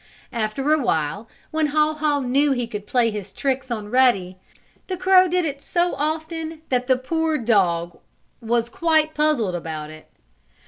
After 0.33 0.73
a 0.73 0.79
while, 0.79 1.29
when 1.51 1.67
Haw 1.67 1.93
Haw 1.93 2.21
knew 2.21 2.53
he 2.53 2.65
could 2.65 2.87
play 2.87 3.11
his 3.11 3.31
tricks 3.31 3.69
on 3.69 3.91
Ruddy, 3.91 4.35
the 4.87 4.97
crow 4.97 5.27
did 5.27 5.45
it 5.45 5.61
so 5.61 5.93
often 5.93 6.63
that 6.69 6.87
the 6.87 6.97
poor 6.97 7.37
dog 7.37 7.99
was 8.41 8.67
quite 8.67 9.13
puzzled 9.13 9.53
about 9.53 9.91
it. 9.91 10.07